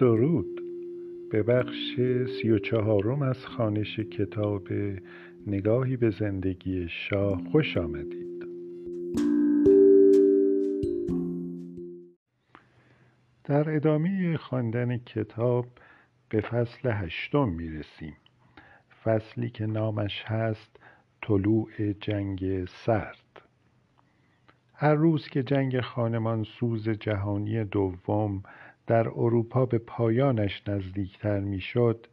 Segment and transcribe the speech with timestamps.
[0.00, 0.60] درود.
[1.30, 1.94] به بخش
[2.26, 4.68] سی و چهارم از خانش کتاب
[5.46, 8.46] نگاهی به زندگی شاه خوش آمدید.
[13.44, 15.66] در ادامه خواندن کتاب
[16.28, 18.16] به فصل هشتم می رسیم
[19.04, 20.76] فصلی که نامش هست
[21.22, 23.42] طلوع جنگ سرد.
[24.74, 28.42] هر روز که جنگ خانمان سوز جهانی دوم
[28.90, 32.06] در اروپا به پایانش نزدیکتر می‌شد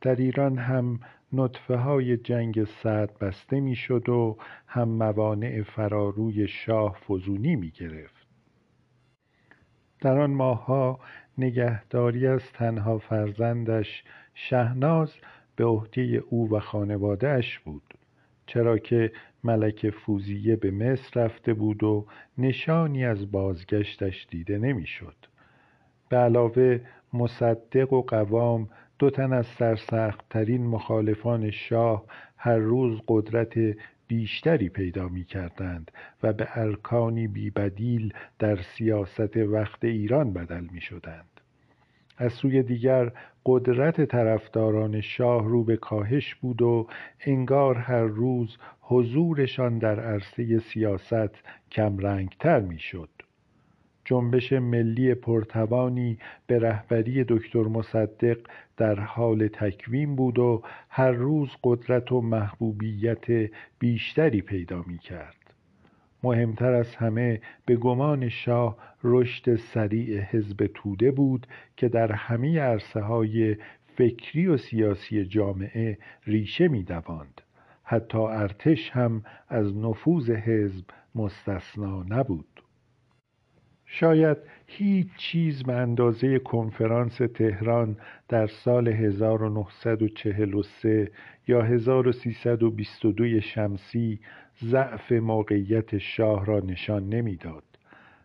[0.00, 1.00] در ایران هم
[1.32, 8.26] نطفه های جنگ سرد بسته می‌شد و هم موانع فراروی شاه فزونی می گرفت.
[10.00, 11.00] در آن ماهها
[11.38, 14.04] نگهداری از تنها فرزندش
[14.34, 15.14] شهناز
[15.56, 17.94] به عهده او و خانوادهاش بود
[18.46, 19.12] چرا که
[19.44, 22.06] ملک فوزیه به مصر رفته بود و
[22.38, 25.31] نشانی از بازگشتش دیده نمی‌شد.
[26.12, 26.80] به علاوه
[27.12, 28.68] مصدق و قوام
[28.98, 32.04] دو تن از سرسختترین مخالفان شاه
[32.36, 33.54] هر روز قدرت
[34.06, 35.90] بیشتری پیدا می کردند
[36.22, 41.40] و به ارکانی بیبدیل در سیاست وقت ایران بدل می شدند.
[42.18, 43.12] از سوی دیگر
[43.46, 46.86] قدرت طرفداران شاه رو به کاهش بود و
[47.26, 51.34] انگار هر روز حضورشان در عرصه سیاست
[51.70, 53.21] کمرنگتر می‌شد.
[54.12, 58.38] جنبش ملی پرتوانی به رهبری دکتر مصدق
[58.76, 65.54] در حال تکوین بود و هر روز قدرت و محبوبیت بیشتری پیدا می کرد.
[66.22, 73.00] مهمتر از همه به گمان شاه رشد سریع حزب توده بود که در همه عرصه
[73.00, 73.56] های
[73.96, 77.40] فکری و سیاسی جامعه ریشه می دواند.
[77.84, 82.62] حتی ارتش هم از نفوذ حزب مستثنا نبود.
[83.94, 87.96] شاید هیچ چیز به اندازه کنفرانس تهران
[88.28, 91.10] در سال 1943
[91.48, 94.20] یا 1322 شمسی
[94.64, 97.62] ضعف موقعیت شاه را نشان نمی‌داد.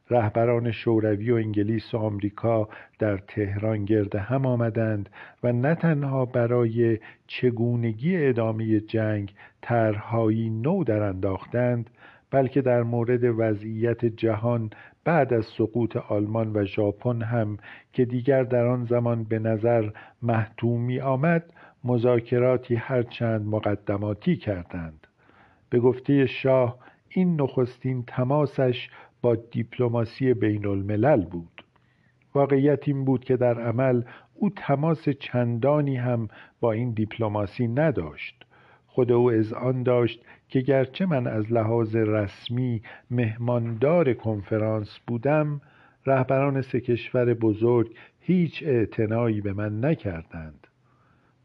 [0.10, 2.70] رهبران شوروی و انگلیس و آمریکا
[3.00, 5.10] در تهران گرد هم آمدند
[5.44, 11.90] و نه تنها برای چگونگی ادامه جنگ طرحهایی نو در انداختند
[12.32, 14.70] بلکه در مورد وضعیت جهان
[15.08, 17.58] بعد از سقوط آلمان و ژاپن هم
[17.94, 19.90] که دیگر در آن زمان به نظر
[20.22, 21.54] محتومی آمد
[21.84, 25.08] مذاکراتی هرچند مقدماتی کردند.
[25.70, 26.78] به گفته شاه
[27.10, 28.90] این نخستین تماسش
[29.22, 31.64] با دیپلماسی بین الملل بود.
[32.36, 34.02] واقعیت این بود که در عمل
[34.36, 36.28] او تماس چندانی هم
[36.60, 38.46] با این دیپلماسی نداشت.
[38.88, 39.32] خود او
[39.62, 42.82] آن داشت که گرچه من از لحاظ رسمی
[43.12, 45.62] مهماندار کنفرانس بودم
[46.06, 50.68] رهبران سه کشور بزرگ هیچ اعتنایی به من نکردند.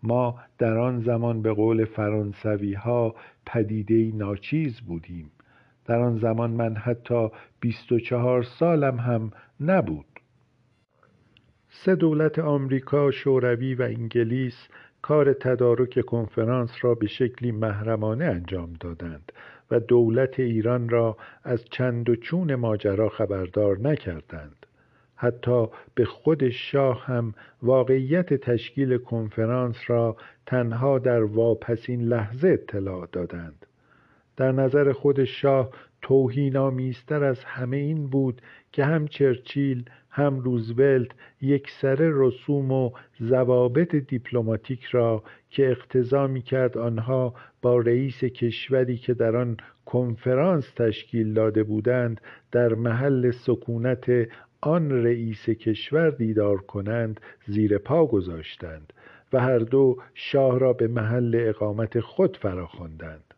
[0.02, 3.14] ما در آن زمان به قول فرانسوی ها
[3.46, 5.30] پدیده ناچیز بودیم.
[5.84, 7.28] در آن زمان من حتی
[7.60, 9.30] بیست و چهار سالم هم
[9.60, 10.06] نبود.
[11.68, 14.68] سه دولت آمریکا، شوروی و انگلیس
[15.02, 19.32] کار تدارک کنفرانس را به شکلی محرمانه انجام دادند
[19.70, 24.66] و دولت ایران را از چند و چون ماجرا خبردار نکردند.
[25.16, 33.66] حتی به خود شاه هم واقعیت تشکیل کنفرانس را تنها در واپسین لحظه اطلاع دادند.
[34.36, 35.70] در نظر خود شاه
[36.02, 38.42] توهینآمیزتر از همه این بود
[38.72, 42.90] که هم چرچیل هم روزولت یکسره رسوم و
[43.22, 49.56] ضوابط دیپلماتیک را که اقتضا می‌کرد آنها با رئیس کشوری که در آن
[49.86, 52.20] کنفرانس تشکیل داده بودند
[52.52, 54.28] در محل سکونت
[54.60, 58.92] آن رئیس کشور دیدار کنند زیر پا گذاشتند
[59.32, 63.34] و هر دو شاه را به محل اقامت خود فراخواندند.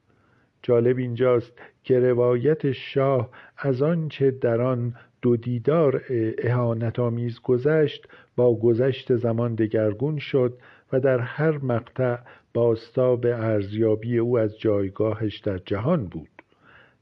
[0.62, 1.52] جالب اینجاست
[1.82, 4.94] که روایت شاه از آنچه در آن
[5.24, 6.02] دو دیدار
[6.38, 10.58] اهانت آمیز گذشت با گذشت زمان دگرگون شد
[10.92, 12.16] و در هر مقطع
[13.16, 16.28] به ارزیابی او از جایگاهش در جهان بود.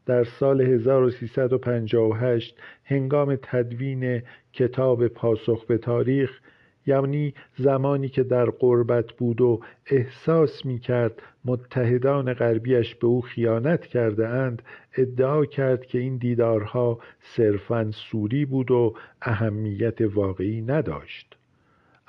[0.07, 4.23] در سال 1358 هنگام تدوین
[4.53, 6.41] کتاب پاسخ به تاریخ
[6.87, 13.87] یعنی زمانی که در قربت بود و احساس می کرد متحدان غربیش به او خیانت
[13.87, 14.63] کرده اند
[14.97, 21.37] ادعا کرد که این دیدارها صرفا سوری بود و اهمیت واقعی نداشت.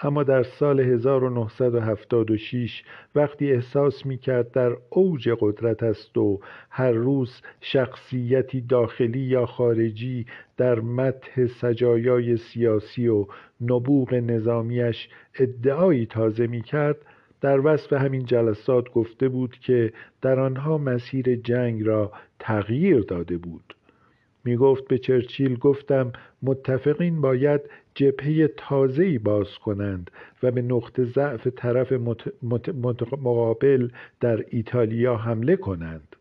[0.04, 2.84] اما در سال 1976
[3.16, 6.40] وقتی احساس می کرد در اوج قدرت است و
[6.70, 10.26] هر روز شخصیتی داخلی یا خارجی
[10.58, 13.26] در متح سجایای سیاسی و
[13.64, 16.98] نبوغ نظامیش ادعایی تازه می کرد
[17.42, 23.76] در وصف همین جلسات گفته بود که در آنها مسیر جنگ را تغییر داده بود.
[24.46, 26.14] می گفت به چرچیل گفتم
[26.44, 27.62] متفقین باید
[27.96, 30.12] جبهه تازه‌ای باز کنند
[30.44, 31.92] و به نقطه ضعف طرف
[33.22, 33.90] مقابل
[34.20, 36.16] در ایتالیا حمله کنند.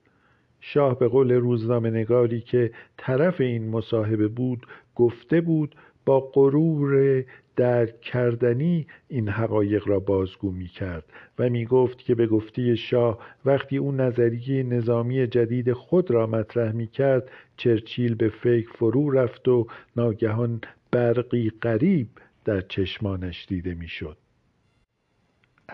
[0.60, 5.74] شاه به قول روزنامه نگاری که طرف این مصاحبه بود گفته بود
[6.04, 7.24] با غرور
[7.56, 11.04] درک کردنی این حقایق را بازگو می کرد
[11.38, 16.72] و می گفت که به گفته شاه وقتی او نظریه نظامی جدید خود را مطرح
[16.72, 19.66] می کرد چرچیل به فکر فرو رفت و
[19.96, 20.60] ناگهان
[20.90, 22.08] برقی غریب
[22.44, 24.21] در چشمانش دیده می شد.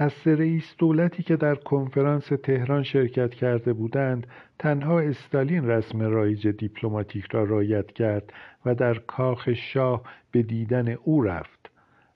[0.01, 4.27] از رئیس دولتی که در کنفرانس تهران شرکت کرده بودند
[4.59, 8.33] تنها استالین رسم رایج دیپلماتیک را رایت کرد
[8.67, 11.71] و در کاخ شاه به دیدن او رفت.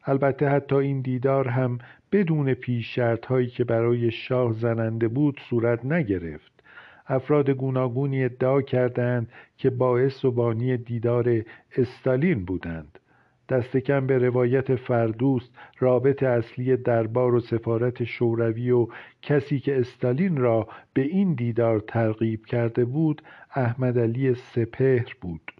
[0.04, 1.78] البته حتی این دیدار هم
[2.12, 6.62] بدون پیش هایی که برای شاه زننده بود صورت نگرفت.
[7.06, 11.42] افراد گوناگونی ادعا کردند که باعث و بانی دیدار
[11.76, 12.98] استالین بودند.
[13.48, 18.88] دست کم به روایت فردوست رابط اصلی دربار و سفارت شوروی و
[19.22, 23.22] کسی که استالین را به این دیدار ترغیب کرده بود
[23.54, 25.52] احمد علی سپهر بود.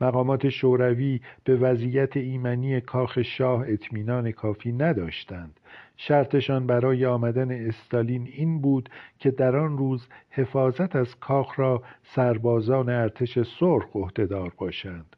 [0.00, 5.60] مقامات شوروی به وضعیت ایمنی کاخ شاه اطمینان کافی نداشتند.
[5.96, 8.88] شرطشان برای آمدن استالین این بود
[9.18, 15.16] که در آن روز حفاظت از کاخ را سربازان ارتش سرخ عهدهدار باشند.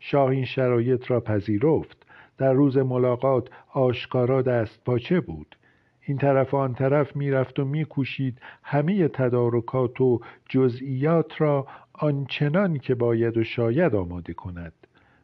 [0.00, 2.06] شاه این شرایط را پذیرفت.
[2.38, 5.56] در روز ملاقات آشکارا دست پاچه بود.
[6.02, 13.36] این طرف آن طرف می‌رفت و میکوشید همه تدارکات و جزئیات را آنچنان که باید
[13.36, 14.72] و شاید آماده کند.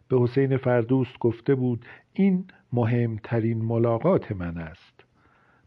[0.09, 5.05] به حسین فردوست گفته بود این مهمترین ملاقات من است.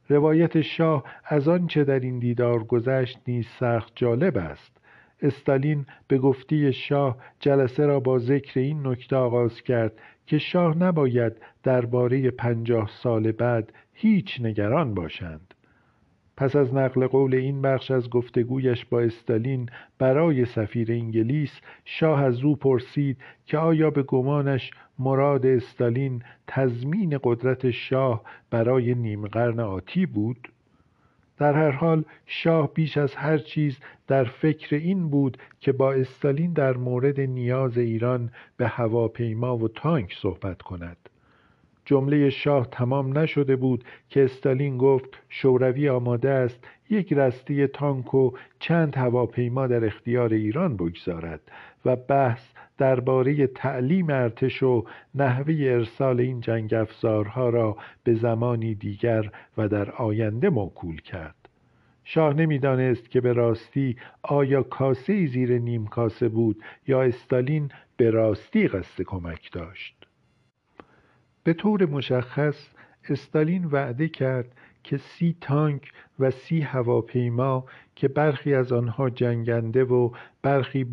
[0.09, 4.78] روایت شاه از آنچه در این دیدار گذشت نیز سخت جالب است.
[5.21, 9.93] استالین به گفتی شاه جلسه را با ذکر این نکته آغاز کرد
[10.25, 11.33] که شاه نباید
[11.63, 15.53] درباره پنجاه سال بعد هیچ نگران باشند.
[16.37, 22.43] پس از نقل قول این بخش از گفتگویش با استالین برای سفیر انگلیس شاه از
[22.43, 30.05] او پرسید که آیا به گمانش مراد استالین تضمین قدرت شاه برای نیم قرن آتی
[30.05, 30.49] بود؟
[31.39, 33.77] در هر حال شاه بیش از هر چیز
[34.07, 40.13] در فکر این بود که با استالین در مورد نیاز ایران به هواپیما و تانک
[40.21, 40.97] صحبت کند.
[41.85, 48.31] جمله شاه تمام نشده بود که استالین گفت شوروی آماده است یک رسته تانک و
[48.59, 51.41] چند هواپیما در اختیار ایران بگذارد
[51.85, 52.43] و بحث
[52.79, 54.85] درباره تعلیم ارتش و
[55.15, 61.35] نحوه ارسال این جنگ افزارها را به زمانی دیگر و در آینده موکول کرد.
[62.03, 68.67] شاه نمی‌دانست که به راستی آیا کاسه زیر نیم کاسه بود یا استالین به راستی
[68.67, 70.07] قصد کمک داشت.
[71.43, 72.69] به طور مشخص
[73.09, 77.65] استالین وعده کرد که سی تانک و سی هواپیما
[77.95, 80.11] که برخی از آنها جنگنده و
[80.41, 80.83] برخی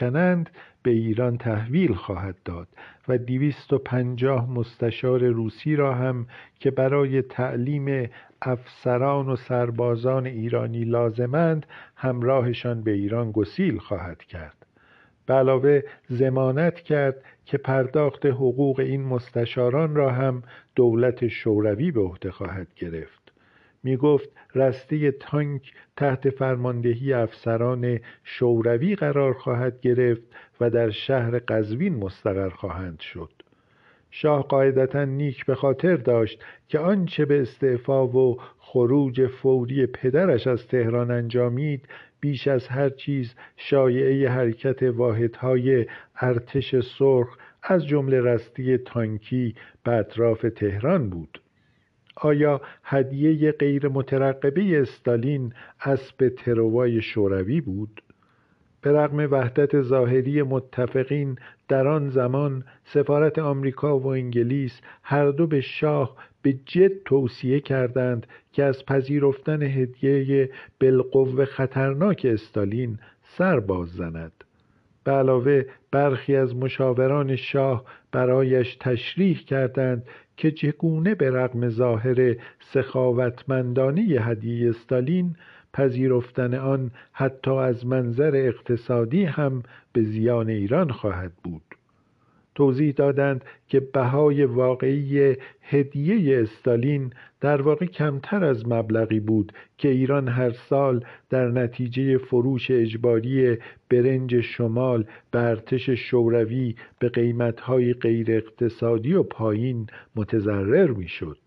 [0.00, 0.50] کنند
[0.82, 2.68] به ایران تحویل خواهد داد
[3.08, 6.26] و دویست و پنجاه مستشار روسی را هم
[6.60, 8.10] که برای تعلیم
[8.42, 14.66] افسران و سربازان ایرانی لازمند همراهشان به ایران گسیل خواهد کرد.
[15.26, 20.42] به علاوه زمانت کرد که پرداخت حقوق این مستشاران را هم
[20.74, 23.17] دولت شوروی به عهده خواهد گرفت.
[23.82, 30.22] می گفت رسته تانک تحت فرماندهی افسران شوروی قرار خواهد گرفت
[30.60, 33.30] و در شهر قزوین مستقر خواهند شد.
[34.10, 40.66] شاه قاعدتا نیک به خاطر داشت که آنچه به استعفا و خروج فوری پدرش از
[40.66, 41.88] تهران انجامید
[42.20, 49.54] بیش از هر چیز شایعه حرکت واحدهای ارتش سرخ از جمله رستی تانکی
[49.84, 51.40] به اطراف تهران بود.
[52.20, 58.02] آیا هدیه غیر مترقبه استالین اسب تروای شوروی بود؟
[58.82, 61.36] به رغم وحدت ظاهری متفقین
[61.68, 68.26] در آن زمان سفارت آمریکا و انگلیس هر دو به شاه به جد توصیه کردند
[68.52, 74.32] که از پذیرفتن هدیه بالقوه خطرناک استالین سر باز زند.
[75.04, 80.06] به علاوه برخی از مشاوران شاه برایش تشریح کردند
[80.38, 85.36] که چگونه به رغم ظاهر سخاوتمندانه هدیه استالین
[85.72, 91.67] پذیرفتن آن حتی از منظر اقتصادی هم به زیان ایران خواهد بود.
[92.58, 100.28] توضیح دادند که بهای واقعی هدیه استالین در واقع کمتر از مبلغی بود که ایران
[100.28, 103.58] هر سال در نتیجه فروش اجباری
[103.90, 109.86] برنج شمال به ارتش شوروی به قیمتهای غیر اقتصادی و پایین
[110.16, 111.38] متضرر می‌شد.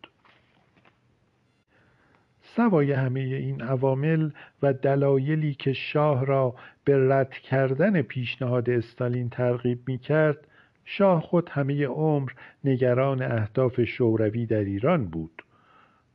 [2.42, 4.30] سوای همه این عوامل
[4.64, 10.48] و دلایلی که شاه را به رد کردن پیشنهاد استالین ترغیب می کرد
[10.86, 12.32] شاه خود همه عمر
[12.64, 15.44] نگران اهداف شوروی در ایران بود.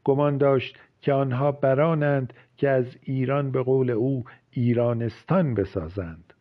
[0.04, 6.32] گمان داشت که آنها برانند که از ایران به قول او ایرانستان بسازند.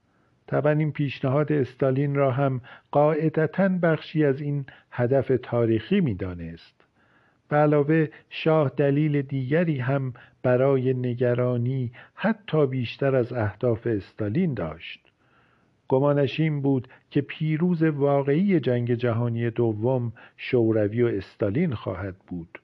[0.47, 6.85] طبعا این پیشنهاد استالین را هم قاعدتا بخشی از این هدف تاریخی می‌دانست.
[7.49, 10.13] به علاوه شاه دلیل دیگری هم
[10.43, 15.04] برای نگرانی حتی بیشتر از اهداف استالین داشت.
[15.87, 22.59] گمانش این بود که پیروز واقعی جنگ جهانی دوم شوروی و استالین خواهد بود.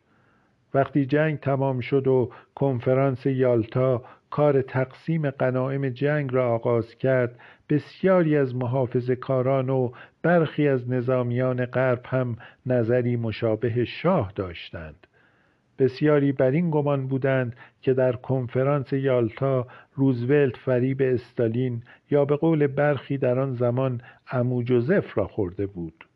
[0.74, 8.38] وقتی جنگ تمام شد و کنفرانس یالتا کار تقسیم غنایم جنگ را آغاز کرد بسیاری
[8.38, 15.08] از محافظ کاران و برخی از نظامیان غرب هم نظری مشابه شاه داشتند.
[15.82, 22.68] بسیاری بر این گمان بودند که در کنفرانس یالتا روزولت فریب استالین یا به قول
[22.68, 26.08] برخی در آن زمان امو جوزف را خورده بود.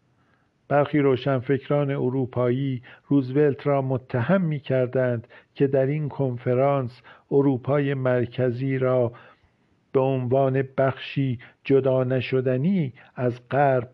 [0.68, 9.12] برخی روشنفکران اروپایی روزولت را متهم می کردند که در این کنفرانس اروپای مرکزی را
[9.92, 13.90] به عنوان بخشی جدا نشدنی از غرب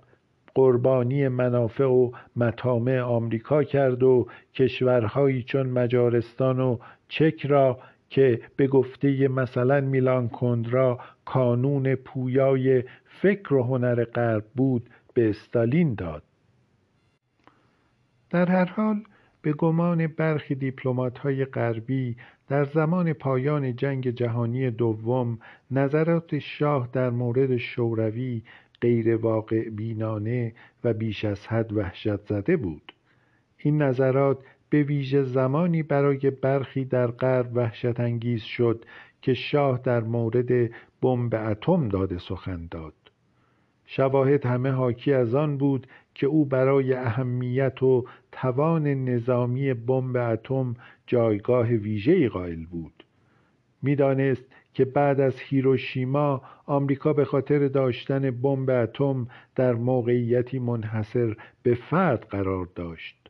[0.56, 6.78] قربانی منافع و مطامع آمریکا کرد و کشورهایی چون مجارستان و
[7.08, 7.80] چک را
[8.10, 15.96] که به گفته مثلا میلان کندرا کانون پویای فکر و هنر غرب بود به استالین
[15.96, 16.24] داد.
[18.30, 19.04] در هر حال
[19.42, 22.16] به گمان برخی دیپلمات های غربی
[22.48, 25.40] در زمان پایان جنگ جهانی دوم
[25.72, 28.42] نظرات شاه در مورد شوروی
[28.82, 32.94] غیر واقع بینانه و بیش از حد وحشت زده بود.
[33.58, 34.38] این نظرات
[34.70, 38.86] به ویژه زمانی برای برخی در غرب وحشت انگیز شد
[39.22, 40.72] که شاه در مورد
[41.02, 42.94] بمب اتم داده سخن داد.
[43.86, 50.76] شواهد همه حاکی از آن بود که او برای اهمیت و توان نظامی بمب اتم
[51.08, 53.04] جایگاه ویژه‌ای قائل بود.
[53.82, 61.76] می‌دانست که بعد از هیروشیما آمریکا به خاطر داشتن بمب اتم در موقعیتی منحصر به
[61.76, 63.30] فرد قرار داشت.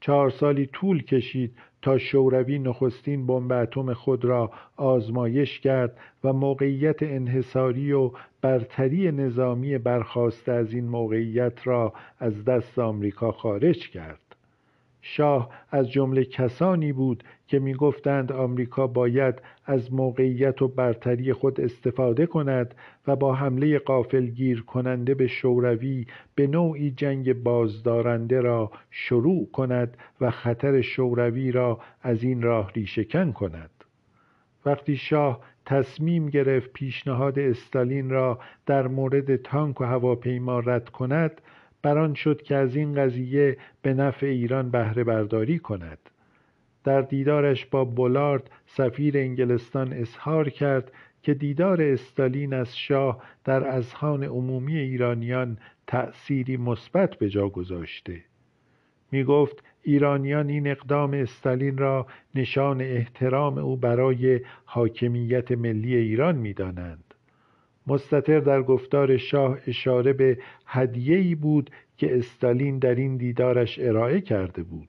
[0.00, 7.02] چهار سالی طول کشید تا شوروی نخستین بمب اتم خود را آزمایش کرد و موقعیت
[7.02, 8.10] انحصاری و
[8.40, 14.29] برتری نظامی برخواسته از این موقعیت را از دست آمریکا خارج کرد.
[15.02, 22.26] شاه از جمله کسانی بود که می‌گفتند آمریکا باید از موقعیت و برتری خود استفاده
[22.26, 22.74] کند
[23.06, 30.30] و با حمله قافلگیر کننده به شوروی به نوعی جنگ بازدارنده را شروع کند و
[30.30, 33.70] خطر شوروی را از این راه ریشهکن کند.
[34.66, 41.40] وقتی شاه تصمیم گرفت پیشنهاد استالین را در مورد تانک و هواپیما رد کند
[41.82, 45.98] بران شد که از این قضیه به نفع ایران بهره برداری کند
[46.84, 54.24] در دیدارش با بولارد سفیر انگلستان اظهار کرد که دیدار استالین از شاه در اذهان
[54.24, 58.20] عمومی ایرانیان تأثیری مثبت به جا گذاشته
[59.12, 66.52] می گفت ایرانیان این اقدام استالین را نشان احترام او برای حاکمیت ملی ایران می
[66.52, 67.09] دانند.
[67.90, 74.62] مستطر در گفتار شاه اشاره به هدیه‌ای بود که استالین در این دیدارش ارائه کرده
[74.62, 74.88] بود.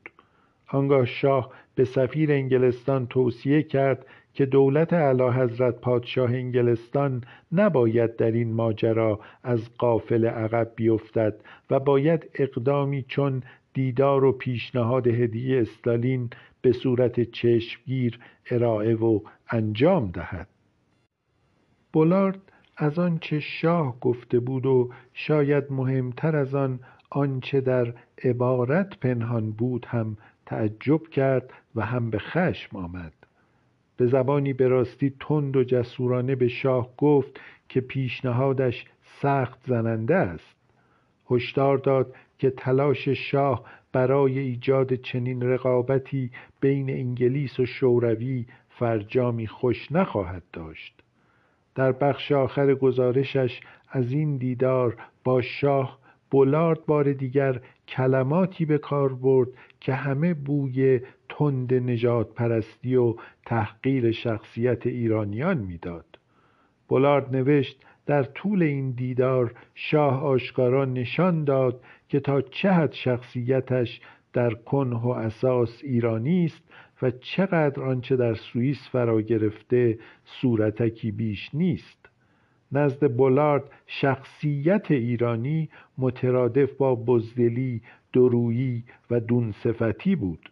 [0.67, 8.53] آنگاه شاه به سفیر انگلستان توصیه کرد که دولت حضرت پادشاه انگلستان نباید در این
[8.53, 11.36] ماجرا از قافل عقب بیفتد
[11.70, 13.43] و باید اقدامی چون
[13.74, 16.29] دیدار و پیشنهاد هدیه استالین
[16.62, 18.20] به صورت چشمگیر
[18.51, 20.48] ارائه و انجام دهد.
[21.93, 29.51] بولارد از آنچه شاه گفته بود و شاید مهمتر از آن آنچه در عبارت پنهان
[29.51, 33.13] بود هم تعجب کرد و هم به خشم آمد.
[33.98, 38.86] به زبانی به راستی تند و جسورانه به شاه گفت که پیشنهادش
[39.22, 40.56] سخت زننده است.
[41.32, 49.92] هشدار داد که تلاش شاه برای ایجاد چنین رقابتی بین انگلیس و شوروی فرجامی خوش
[49.92, 51.04] نخواهد داشت.
[51.75, 53.60] در بخش آخر گزارشش
[53.90, 56.00] از این دیدار با شاه
[56.32, 59.50] بولارد بار دیگر کلماتی به کار برد
[59.80, 61.00] که همه بوی
[61.30, 66.06] تند نجات پرستی و تحقیر شخصیت ایرانیان می‌داد.
[66.88, 74.01] بولارد نوشت در طول این دیدار شاه آشکارا نشان داد که تا چه حد شخصیتش
[74.34, 76.63] در کنه و اساس ایرانی است
[77.01, 82.10] و چقدر آنچه در سوئیس فرا گرفته صورتکی بیش نیست.
[82.72, 87.81] نزد بولارد شخصیت ایرانی مترادف با بزدلی
[88.13, 90.51] درویی و دونصفتی بود.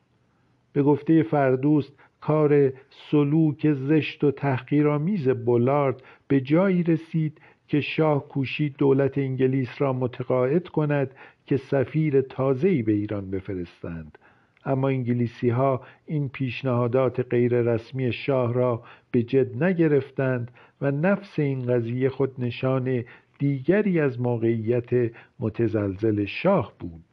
[0.74, 8.75] به گفته فردوست کار سلوک زشت و تحقیرآمیز بولارد به جایی رسید که شاه کوشید
[8.77, 11.12] دولت انگلیس را متقاعد کند
[11.46, 14.18] که سفیر تازه‌ای به ایران بفرستند.
[14.66, 20.51] اما انگلیسی ها این پیشنهادات غیر رسمی شاه را به جد نگرفتند
[20.82, 23.04] و نفس این قضیه خود نشان
[23.39, 27.04] دیگری از موقعیت متزلزل شاه بود.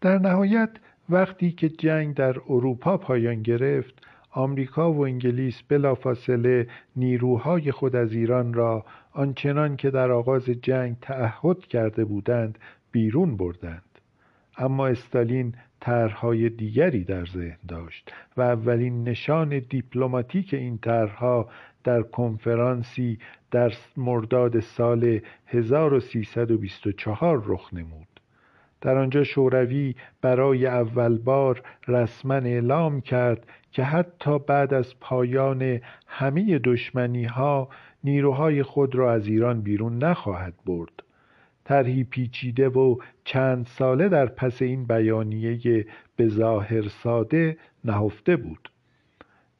[0.00, 0.70] در نهایت
[1.08, 8.54] وقتی که جنگ در اروپا پایان گرفت آمریکا و انگلیس بلافاصله نیروهای خود از ایران
[8.54, 12.58] را آنچنان که در آغاز جنگ تعهد کرده بودند
[12.92, 13.85] بیرون بردند.
[14.58, 21.48] اما استالین طرحهای دیگری در ذهن داشت و اولین نشان دیپلماتیک این طرحها
[21.84, 23.18] در کنفرانسی
[23.50, 28.06] در مرداد سال 1324 رخ نمود.
[28.80, 36.58] در آنجا شوروی برای اول بار رسما اعلام کرد که حتی بعد از پایان همه
[36.58, 37.68] دشمنی ها
[38.04, 41.05] نیروهای خود را از ایران بیرون نخواهد برد.
[41.66, 48.70] طرحی پیچیده و چند ساله در پس این بیانیه به ظاهر ساده نهفته بود.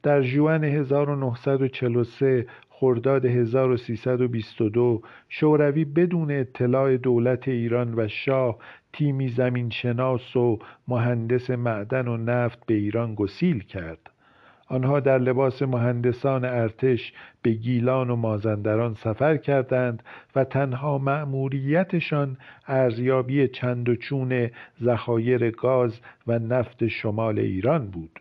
[0.03, 8.57] در جوان 1943 خرداد 1322 شوروی بدون اطلاع دولت ایران و شاه
[8.93, 14.09] تیمی زمینشناس و مهندس معدن و نفت به ایران گسیل کرد.
[14.67, 20.03] آنها در لباس مهندسان ارتش به گیلان و مازندران سفر کردند
[20.35, 24.49] و تنها مأموریتشان ارزیابی چند و چون
[24.83, 28.19] ذخایر گاز و نفت شمال ایران بود.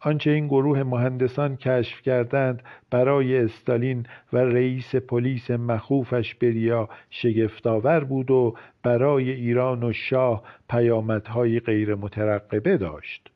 [0.00, 8.30] آنچه این گروه مهندسان کشف کردند برای استالین و رئیس پلیس مخوفش بریا شگفتآور بود
[8.30, 13.33] و برای ایران و شاه پیامدهای غیر مترقبه داشت.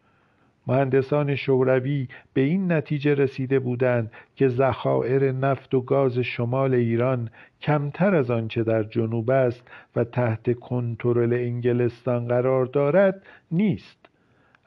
[0.69, 8.15] مهندسان شوروی به این نتیجه رسیده بودند که ذخایر نفت و گاز شمال ایران کمتر
[8.15, 9.63] از آنچه در جنوب است
[9.97, 14.09] و تحت کنترل انگلستان قرار دارد نیست.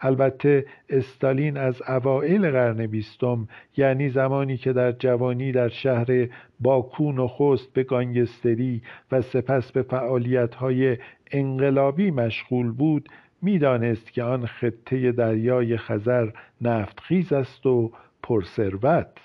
[0.02, 6.28] البته استالین از اوائل قرن بیستم یعنی زمانی که در جوانی در شهر
[6.60, 10.98] باکو نخست به گانگستری و سپس به فعالیت‌های
[11.32, 13.10] انقلابی مشغول بود
[13.42, 17.92] می‌دانست که آن خطه دریای خزر نفتخیز است و
[18.24, 19.18] پرثروت.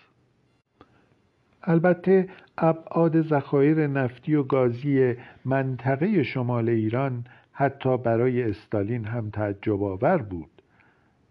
[1.62, 10.18] البته ابعاد ذخایر نفتی و گازی منطقه شمال ایران حتی برای استالین هم تعجب آور
[10.18, 10.50] بود.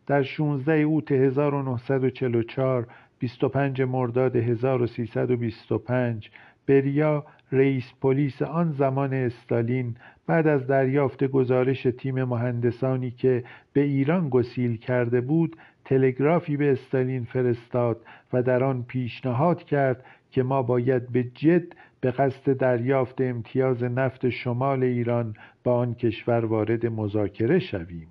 [0.07, 2.87] در 16 اوت 1944
[3.19, 6.29] 25 مرداد 1325
[6.67, 9.95] بریا رئیس پلیس آن زمان استالین
[10.27, 17.23] بعد از دریافت گزارش تیم مهندسانی که به ایران گسیل کرده بود تلگرافی به استالین
[17.23, 18.01] فرستاد
[18.33, 24.29] و در آن پیشنهاد کرد که ما باید به جد به قصد دریافت امتیاز نفت
[24.29, 28.07] شمال ایران با آن کشور وارد مذاکره شویم.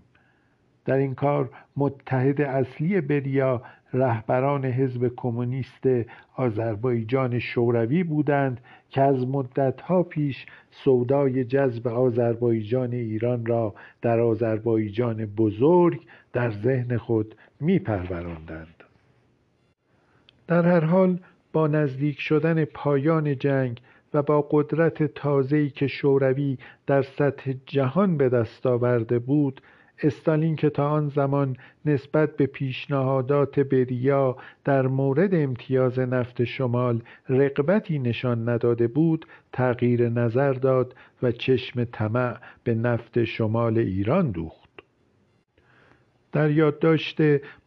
[0.84, 5.86] در این کار متحد اصلی بریا رهبران حزب کمونیست
[6.36, 16.00] آذربایجان شوروی بودند که از مدتها پیش سودای جذب آذربایجان ایران را در آذربایجان بزرگ
[16.32, 18.84] در ذهن خود میپروراندند.
[20.46, 21.18] در هر حال
[21.52, 23.80] با نزدیک شدن پایان جنگ
[24.14, 29.60] و با قدرت تازه‌ای که شوروی در سطح جهان به دست آورده بود
[30.02, 37.98] استالین که تا آن زمان نسبت به پیشنهادات بریا در مورد امتیاز نفت شمال رقبتی
[37.98, 44.64] نشان نداده بود تغییر نظر داد و چشم طمع به نفت شمال ایران دوخت.
[46.32, 47.18] در یادداشت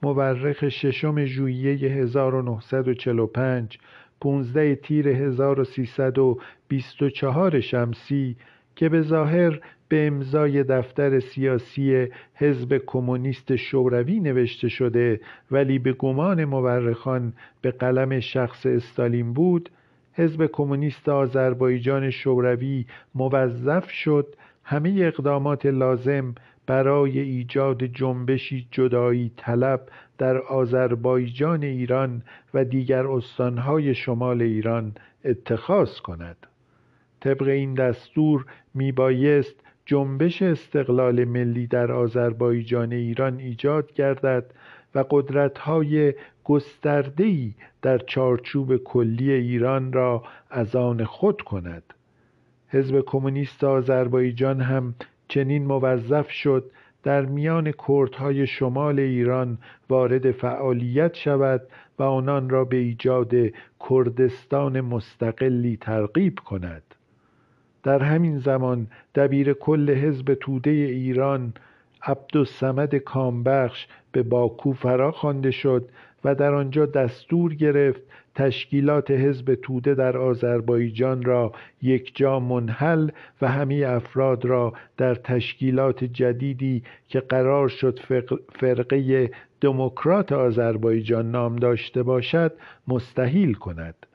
[0.03, 3.79] مورخ ششم ژوئیه 1945
[4.21, 8.35] 15 تیر 1324 شمسی
[8.75, 15.19] که به ظاهر به امضای دفتر سیاسی حزب کمونیست شوروی نوشته شده
[15.51, 19.69] ولی به گمان مورخان به قلم شخص استالین بود
[20.13, 26.35] حزب کمونیست آذربایجان شوروی موظف شد همه اقدامات لازم
[26.67, 29.81] برای ایجاد جنبشی جدایی طلب
[30.17, 32.21] در آذربایجان ایران
[32.53, 34.95] و دیگر استانهای شمال ایران
[35.25, 36.37] اتخاذ کند.
[37.21, 39.55] طبق این دستور میبایست
[39.89, 44.45] جنبش استقلال ملی در آذربایجان ایران ایجاد گردد
[44.95, 51.83] و قدرت‌های گسترده‌ای در چارچوب کلی ایران را از آن خود کند.
[52.69, 54.95] حزب کمونیست آذربایجان هم
[55.27, 56.71] چنین موظف شد
[57.03, 59.57] در میان کردهای شمال ایران
[59.89, 61.61] وارد فعالیت شود
[61.99, 63.33] و آنان را به ایجاد
[63.89, 66.86] کردستان مستقلی ترغیب کند.
[67.83, 71.53] در همین زمان دبیر کل حزب توده ایران
[72.03, 75.89] عبدالصمد کامبخش به باکو فرا خوانده شد
[76.23, 78.01] و در آنجا دستور گرفت
[78.35, 83.09] تشکیلات حزب توده در آذربایجان را یکجا منحل
[83.41, 87.99] و همه افراد را در تشکیلات جدیدی که قرار شد
[88.59, 92.53] فرقه دموکرات آذربایجان نام داشته باشد
[92.87, 94.06] مستحیل کند.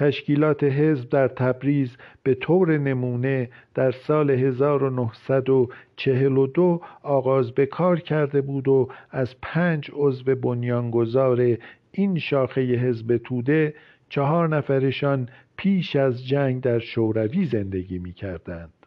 [0.00, 8.68] تشکیلات حزب در تبریز به طور نمونه در سال 1942 آغاز به کار کرده بود
[8.68, 11.56] و از پنج عضو بنیانگذار
[11.92, 13.74] این شاخه حزب توده
[14.08, 18.79] چهار نفرشان پیش از جنگ در شوروی زندگی می کردند.